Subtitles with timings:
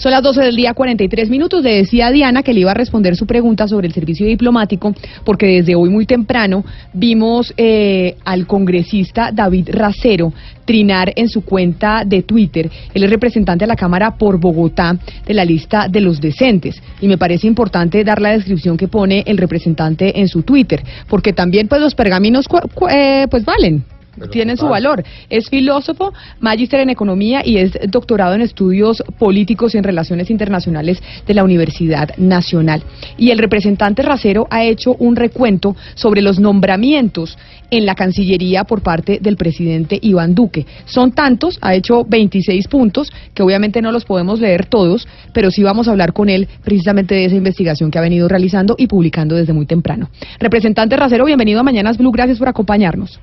[0.00, 1.62] Son las 12 del día, 43 minutos.
[1.62, 4.94] Le decía Diana que le iba a responder su pregunta sobre el servicio diplomático,
[5.26, 10.32] porque desde hoy muy temprano vimos eh, al congresista David Racero
[10.64, 12.70] trinar en su cuenta de Twitter.
[12.94, 16.82] Él es representante de la Cámara por Bogotá de la lista de los decentes.
[17.02, 21.34] Y me parece importante dar la descripción que pone el representante en su Twitter, porque
[21.34, 22.46] también pues los pergaminos
[22.90, 23.84] eh, pues valen
[24.30, 25.02] tienen su valor.
[25.28, 31.02] Es filósofo, magíster en economía y es doctorado en estudios políticos y en relaciones internacionales
[31.26, 32.82] de la Universidad Nacional.
[33.16, 37.38] Y el representante Racero ha hecho un recuento sobre los nombramientos
[37.70, 40.66] en la Cancillería por parte del presidente Iván Duque.
[40.86, 45.62] Son tantos, ha hecho 26 puntos, que obviamente no los podemos leer todos, pero sí
[45.62, 49.36] vamos a hablar con él precisamente de esa investigación que ha venido realizando y publicando
[49.36, 50.10] desde muy temprano.
[50.38, 53.20] Representante Racero, bienvenido a Mañanas Blue, gracias por acompañarnos.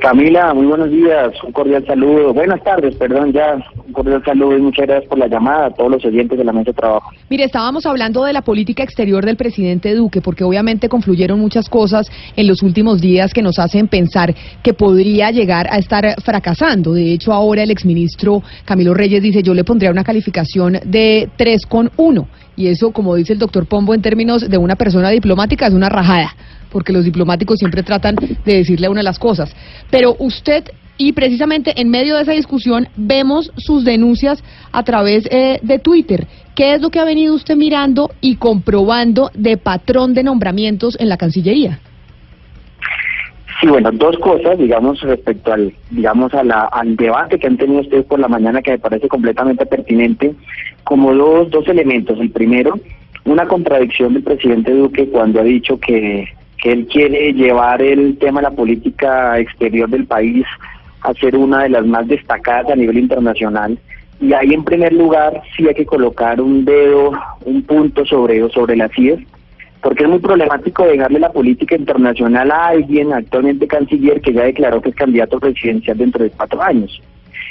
[0.00, 2.32] Camila, muy buenos días, un cordial saludo.
[2.32, 5.90] Buenas tardes, perdón, ya un cordial saludo y muchas gracias por la llamada a todos
[5.90, 7.10] los oyentes de la mesa de trabajo.
[7.30, 12.10] Mire, estábamos hablando de la política exterior del presidente Duque, porque obviamente confluyeron muchas cosas
[12.36, 16.92] en los últimos días que nos hacen pensar que podría llegar a estar fracasando.
[16.92, 22.26] De hecho, ahora el exministro Camilo Reyes dice, yo le pondría una calificación de 3,1.
[22.54, 25.88] Y eso, como dice el doctor Pombo, en términos de una persona diplomática, es una
[25.88, 26.34] rajada
[26.70, 29.54] porque los diplomáticos siempre tratan de decirle una de las cosas.
[29.90, 30.64] Pero usted,
[30.98, 36.26] y precisamente en medio de esa discusión, vemos sus denuncias a través eh, de Twitter.
[36.54, 41.08] ¿Qué es lo que ha venido usted mirando y comprobando de patrón de nombramientos en
[41.08, 41.80] la Cancillería?
[43.60, 47.80] Sí, bueno, dos cosas, digamos, respecto al, digamos, a la, al debate que han tenido
[47.80, 50.34] ustedes por la mañana que me parece completamente pertinente,
[50.84, 52.20] como dos, dos elementos.
[52.20, 52.78] El primero,
[53.24, 56.28] una contradicción del presidente Duque cuando ha dicho que
[56.72, 60.44] él quiere llevar el tema de la política exterior del país
[61.02, 63.78] a ser una de las más destacadas a nivel internacional.
[64.20, 67.12] Y ahí en primer lugar sí hay que colocar un dedo,
[67.44, 69.20] un punto sobre, sobre la CIES,
[69.82, 74.80] porque es muy problemático dejarle la política internacional a alguien, actualmente canciller, que ya declaró
[74.80, 77.00] que es candidato presidencial dentro de cuatro años.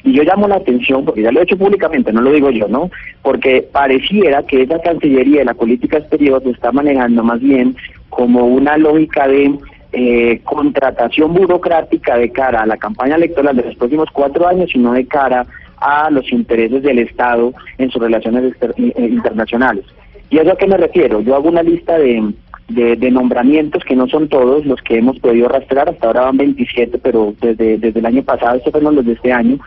[0.05, 2.67] Y yo llamo la atención, porque ya lo he hecho públicamente, no lo digo yo,
[2.67, 2.91] ¿no?
[3.23, 7.75] Porque pareciera que esa Cancillería de la política exterior se está manejando más bien
[8.09, 9.55] como una lógica de
[9.93, 14.93] eh, contratación burocrática de cara a la campaña electoral de los próximos cuatro años, sino
[14.93, 19.85] de cara a los intereses del Estado en sus relaciones eh, internacionales.
[20.29, 21.21] ¿Y eso a qué me refiero?
[21.21, 22.31] Yo hago una lista de,
[22.69, 26.97] de, nombramientos que no son todos los que hemos podido rastrear, hasta ahora van 27,
[26.99, 29.59] pero desde, desde el año pasado, estos fueron los de este año,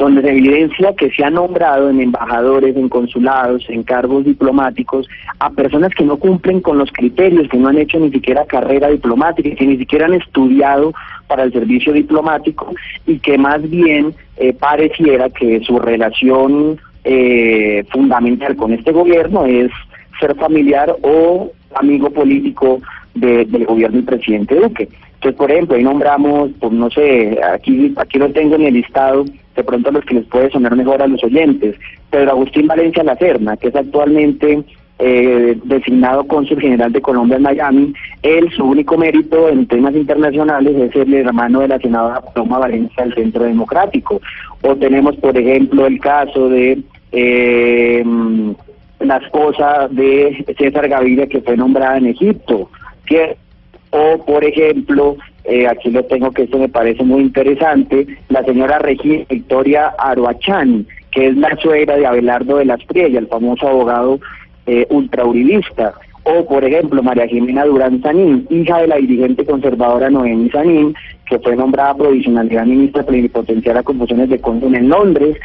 [0.00, 5.06] donde se evidencia que se ha nombrado en embajadores, en consulados, en cargos diplomáticos,
[5.38, 8.88] a personas que no cumplen con los criterios, que no han hecho ni siquiera carrera
[8.88, 10.94] diplomática, que ni siquiera han estudiado
[11.26, 12.72] para el servicio diplomático
[13.06, 19.70] y que más bien eh, pareciera que su relación eh, fundamental con este gobierno es
[20.18, 22.80] ser familiar o amigo político
[23.14, 24.88] del gobierno del presidente Duque.
[25.16, 29.26] Entonces, por ejemplo, ahí nombramos, pues no sé, aquí, aquí lo tengo en el listado,
[29.60, 31.76] de pronto los que les puede sonar mejor a los oyentes,
[32.10, 34.64] Pedro Agustín Valencia Lacerna, que es actualmente
[34.98, 40.74] eh, designado cónsul general de Colombia en Miami, él su único mérito en temas internacionales
[40.76, 44.20] es el hermano de la senadora Paloma Valencia del Centro Democrático.
[44.62, 46.82] O tenemos, por ejemplo, el caso de
[47.12, 48.04] eh,
[49.00, 52.70] la esposa de César Gaviria que fue nombrada en Egipto,
[53.90, 55.16] o por ejemplo,
[55.50, 60.86] eh, aquí lo tengo que esto me parece muy interesante, la señora Regina Victoria Aroachani,
[61.10, 64.20] que es la suegra de Abelardo de las Priella, el famoso abogado
[64.66, 70.50] eh, ultrauribista, o por ejemplo María Jimena Durán Sanín, hija de la dirigente conservadora Noemi
[70.50, 70.94] Sanín,
[71.28, 75.36] que fue nombrada provisionalidad ministra plenipotenciaria con funciones de cónsul en Londres,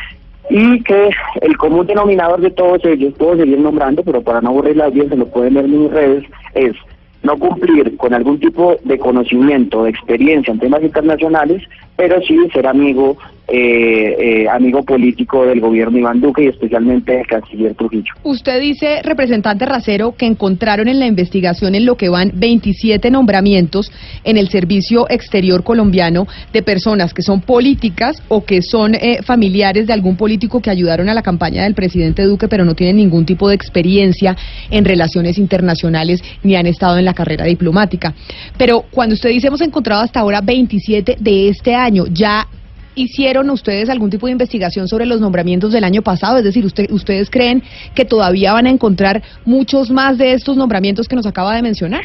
[0.52, 1.10] y que
[1.42, 5.18] el común denominador de todos ellos, puedo seguir nombrando, pero para no aburrir la audiencia
[5.18, 6.24] lo pueden ver en mis redes,
[6.54, 6.76] es
[7.26, 11.64] no cumplir con algún tipo de conocimiento, de experiencia en temas internacionales,
[11.96, 13.18] pero sí ser amigo
[13.48, 18.14] eh, eh, amigo político del gobierno Iván Duque y especialmente del canciller Trujillo.
[18.24, 23.92] Usted dice, representante Racero, que encontraron en la investigación en lo que van 27 nombramientos
[24.24, 29.86] en el servicio exterior colombiano de personas que son políticas o que son eh, familiares
[29.86, 33.26] de algún político que ayudaron a la campaña del presidente Duque, pero no tienen ningún
[33.26, 34.36] tipo de experiencia
[34.72, 38.14] en relaciones internacionales ni han estado en la carrera diplomática.
[38.58, 42.48] Pero cuando usted dice hemos encontrado hasta ahora 27 de este año, ya
[42.96, 46.38] hicieron ustedes algún tipo de investigación sobre los nombramientos del año pasado?
[46.38, 47.64] Es decir, usted, ¿ustedes creen
[47.94, 52.04] que todavía van a encontrar muchos más de estos nombramientos que nos acaba de mencionar?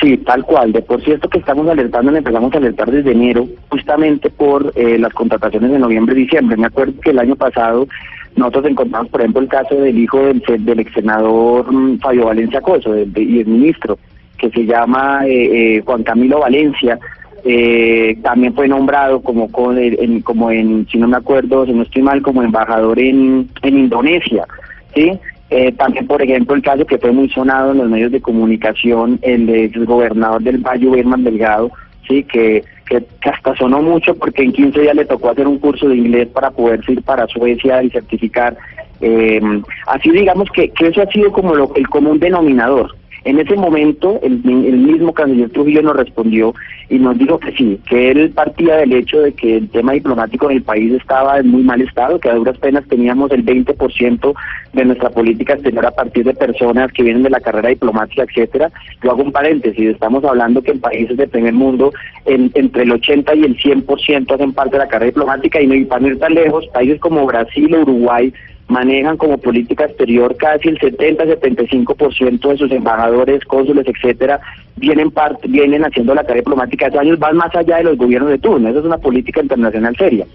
[0.00, 0.72] Sí, tal cual.
[0.72, 5.12] De por cierto que estamos alertando, empezamos a alertar desde enero, justamente por eh, las
[5.12, 6.56] contrataciones de noviembre y diciembre.
[6.56, 7.88] Me acuerdo que el año pasado
[8.36, 12.96] nosotros encontramos, por ejemplo, el caso del hijo del, del ex mm, Fabio Valencia Coso
[12.96, 13.98] y el ministro,
[14.38, 16.98] que se llama eh, eh, Juan Camilo Valencia,
[17.44, 19.78] eh, también fue nombrado como con,
[20.22, 24.46] como en si no me acuerdo si no estoy mal como embajador en, en Indonesia
[24.94, 25.12] sí
[25.48, 29.18] eh, también por ejemplo el caso que fue muy sonado en los medios de comunicación
[29.22, 31.70] el del gobernador del Valle Berman Delgado
[32.06, 35.88] sí que, que, hasta sonó mucho porque en 15 días le tocó hacer un curso
[35.88, 38.56] de inglés para poder ir para Suecia y certificar
[39.00, 39.40] eh,
[39.86, 44.18] así digamos que, que eso ha sido como lo, el común denominador en ese momento,
[44.22, 46.54] el, el, mismo canciller Trujillo nos respondió
[46.88, 50.50] y nos dijo que sí, que él partía del hecho de que el tema diplomático
[50.50, 54.34] en el país estaba en muy mal estado, que a duras penas teníamos el 20%
[54.72, 58.70] de nuestra política exterior a partir de personas que vienen de la carrera diplomática, etcétera.
[59.02, 61.92] Yo hago un paréntesis, estamos hablando que en países del primer mundo,
[62.24, 65.88] en, entre el 80 y el 100% hacen parte de la carrera diplomática y no,
[65.88, 68.32] para no ir tan lejos, países como Brasil Uruguay
[68.70, 74.40] manejan como política exterior casi el 70-75% de sus embajadores, cónsules, etcétera,
[74.76, 75.12] vienen
[75.48, 76.86] vienen haciendo la carrera diplomática.
[76.86, 78.68] Esos años van más allá de los gobiernos de turno.
[78.68, 80.26] Esa es una política internacional seria.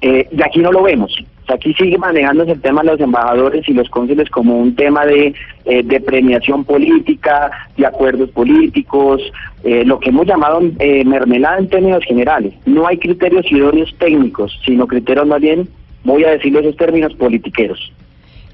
[0.00, 1.16] Eh, y aquí no lo vemos.
[1.48, 5.34] aquí sigue manejándose el tema de los embajadores y los cónsules como un tema de,
[5.64, 9.20] eh, de premiación política, de acuerdos políticos,
[9.62, 12.54] eh, lo que hemos llamado mermelada en términos generales.
[12.66, 15.68] No hay criterios idóneos técnicos, sino criterios más bien
[16.04, 17.92] voy a decirlo esos términos politiqueros.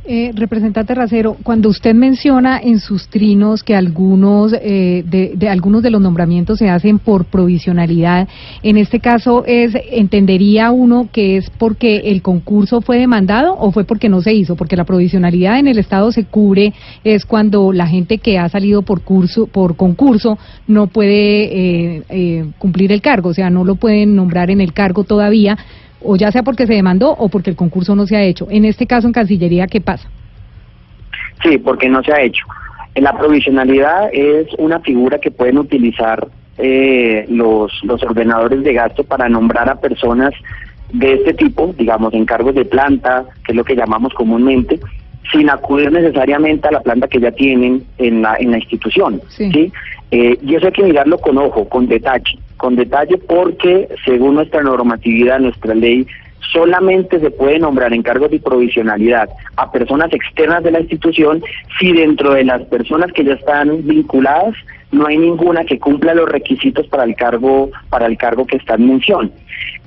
[0.06, 5.90] Eh, representante Racero, cuando usted menciona en sus trinos que algunos eh, de, algunos de
[5.90, 8.26] los nombramientos se hacen por provisionalidad,
[8.62, 13.84] en este caso es entendería uno que es porque el concurso fue demandado o fue
[13.84, 16.72] porque no se hizo, porque la provisionalidad en el Estado se cubre
[17.04, 22.90] es cuando la gente que ha salido por curso por concurso no puede eh, cumplir
[22.90, 25.58] el cargo, o sea, no lo pueden nombrar en el cargo todavía
[26.02, 28.46] o ya sea porque se demandó o porque el concurso no se ha hecho.
[28.50, 30.08] En este caso, en Cancillería, ¿qué pasa?
[31.42, 32.44] Sí, porque no se ha hecho.
[32.96, 39.28] La provisionalidad es una figura que pueden utilizar eh, los, los ordenadores de gasto para
[39.28, 40.32] nombrar a personas
[40.92, 44.80] de este tipo, digamos, en cargos de planta, que es lo que llamamos comúnmente,
[45.32, 49.20] sin acudir necesariamente a la planta que ya tienen en la, en la institución.
[49.28, 49.72] ¿sí?
[50.10, 54.62] Eh, y eso hay que mirarlo con ojo, con detalle, con detalle porque según nuestra
[54.62, 56.06] normatividad, nuestra ley,
[56.52, 61.42] solamente se puede nombrar en cargos de provisionalidad a personas externas de la institución
[61.78, 64.54] si dentro de las personas que ya están vinculadas
[64.90, 68.74] no hay ninguna que cumpla los requisitos para el cargo para el cargo que está
[68.74, 69.32] en mención.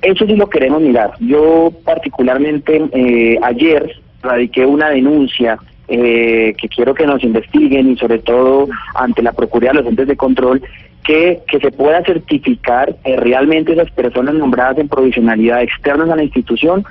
[0.00, 1.12] Eso sí lo queremos mirar.
[1.20, 3.94] Yo particularmente eh, ayer
[4.24, 9.72] radiqué una denuncia eh, que quiero que nos investiguen y sobre todo ante la Procuraduría
[9.72, 10.62] de los entes de control
[11.04, 16.24] que, que se pueda certificar que realmente esas personas nombradas en provisionalidad externas a la
[16.24, 16.84] institución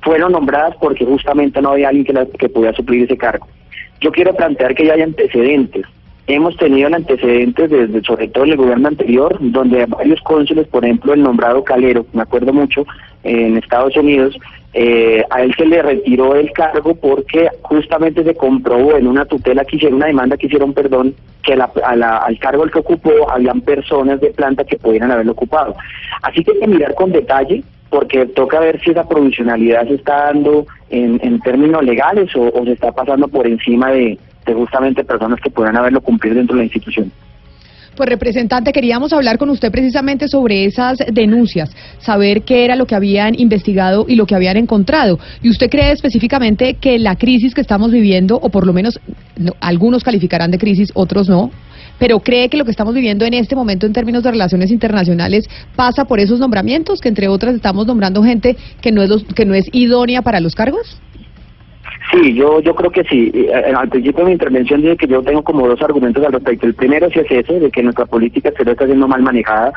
[0.00, 3.48] fueron nombradas porque justamente no había alguien que, que pudiera suplir ese cargo.
[4.00, 5.84] Yo quiero plantear que ya hay antecedentes.
[6.28, 11.14] Hemos tenido antecedentes desde, sobre todo en el gobierno anterior, donde varios cónsules, por ejemplo,
[11.14, 12.84] el nombrado Calero, me acuerdo mucho,
[13.22, 14.36] en Estados Unidos,
[14.72, 19.64] eh, a él se le retiró el cargo porque justamente se comprobó en una tutela
[19.64, 24.20] que hicieron, una demanda que hicieron, perdón, que al cargo el que ocupó habían personas
[24.20, 25.74] de planta que pudieran haberlo ocupado.
[26.22, 30.24] Así que hay que mirar con detalle porque toca ver si esa provisionalidad se está
[30.26, 34.18] dando en, términos legales o, se está pasando por encima de,
[34.54, 37.12] justamente personas que puedan haberlo cumplido dentro de la institución.
[37.96, 42.94] Pues representante, queríamos hablar con usted precisamente sobre esas denuncias, saber qué era lo que
[42.94, 45.18] habían investigado y lo que habían encontrado.
[45.42, 49.00] ¿Y usted cree específicamente que la crisis que estamos viviendo, o por lo menos
[49.60, 51.50] algunos calificarán de crisis, otros no,
[51.98, 55.46] pero cree que lo que estamos viviendo en este momento en términos de relaciones internacionales
[55.74, 59.54] pasa por esos nombramientos, que entre otras estamos nombrando gente que no es, que no
[59.54, 60.98] es idónea para los cargos?
[62.10, 63.32] Sí, yo, yo creo que sí.
[63.34, 66.66] Eh, al principio de mi intervención dije que yo tengo como dos argumentos al respecto.
[66.66, 69.72] El primero sí es ese, de que nuestra política exterior está siendo mal manejada,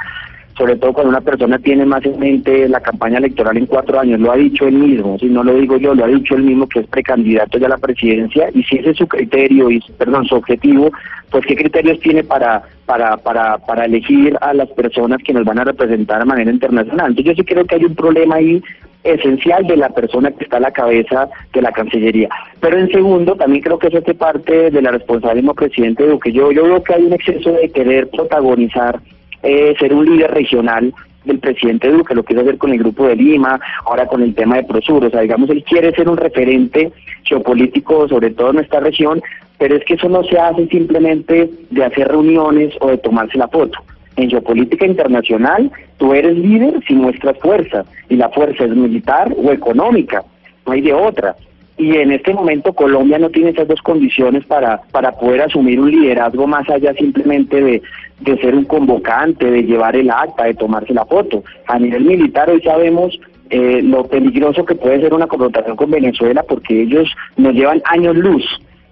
[0.55, 4.19] sobre todo cuando una persona tiene más en mente la campaña electoral en cuatro años.
[4.19, 6.67] Lo ha dicho él mismo, si no lo digo yo, lo ha dicho él mismo
[6.67, 8.50] que es precandidato ya a la presidencia.
[8.53, 10.91] Y si ese es su criterio, y perdón, su objetivo,
[11.31, 15.59] pues qué criterios tiene para, para, para, para elegir a las personas que nos van
[15.59, 17.07] a representar de manera internacional.
[17.09, 18.62] Entonces yo sí creo que hay un problema ahí
[19.03, 22.29] esencial de la persona que está a la cabeza de la Cancillería.
[22.60, 26.32] Pero en segundo, también creo que eso hace parte de la responsabilidad presidente Duque.
[26.32, 29.00] Yo, yo veo que hay un exceso de querer protagonizar,
[29.44, 30.94] eh, ser un líder regional
[31.25, 34.58] del presidente Duque, lo quiere hacer con el Grupo de Lima, ahora con el tema
[34.58, 36.91] de Prosur, o sea, digamos, él quiere ser un referente
[37.24, 39.22] geopolítico, sobre todo en nuestra región,
[39.58, 43.48] pero es que eso no se hace simplemente de hacer reuniones o de tomarse la
[43.48, 43.79] foto.
[44.16, 49.51] En geopolítica internacional, tú eres líder si muestras fuerza, y la fuerza es militar o
[49.51, 50.24] económica,
[50.66, 51.36] no hay de otra.
[51.78, 55.89] y en este momento Colombia no tiene esas dos condiciones para, para poder asumir un
[55.89, 57.82] liderazgo más allá simplemente de,
[58.20, 61.42] de ser un convocante, de llevar el acta, de tomarse la foto.
[61.68, 63.18] A nivel militar hoy sabemos
[63.50, 68.16] eh, lo peligroso que puede ser una confrontación con Venezuela porque ellos nos llevan años
[68.18, 68.44] luz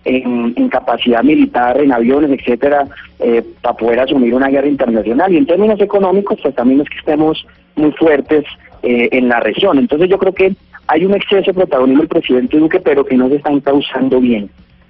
[0.07, 2.85] en, capacidad militar, en aviones, etcétera,
[3.19, 5.33] eh, para poder asumir una guerra internacional.
[5.33, 7.45] Y en términos económicos, pues también es que estemos
[7.75, 8.45] muy fuertes
[8.83, 9.77] eh, en la región.
[9.77, 10.55] Entonces yo creo que
[10.87, 14.49] hay un exceso de protagonismo del presidente Duque, pero que no se está usando bien.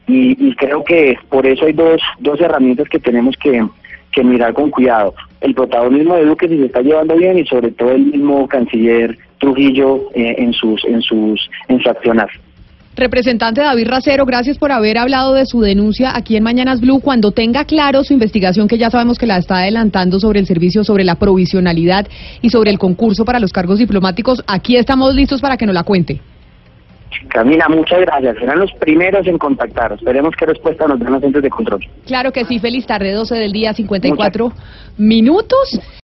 [0.09, 3.62] Y, creo que por eso hay dos, dos herramientas que tenemos que,
[4.13, 5.13] que mirar con cuidado.
[5.41, 9.17] El protagonismo de Duque si se está llevando bien y sobre todo el mismo canciller
[9.39, 12.29] Trujillo eh, en sus en sus en su accionar.
[12.97, 16.99] Representante David Racero, gracias por haber hablado de su denuncia aquí en Mañanas Blue.
[16.99, 20.83] Cuando tenga claro su investigación, que ya sabemos que la está adelantando sobre el servicio,
[20.83, 22.07] sobre la provisionalidad
[22.41, 25.83] y sobre el concurso para los cargos diplomáticos, aquí estamos listos para que nos la
[25.83, 26.19] cuente.
[27.29, 28.35] Camila, muchas gracias.
[28.37, 29.91] Serán los primeros en contactar.
[29.93, 31.85] Esperemos qué respuesta nos den los centros de control.
[32.07, 32.57] Claro que sí.
[32.57, 34.51] Feliz tarde, 12 del día, 54
[34.97, 35.79] minutos.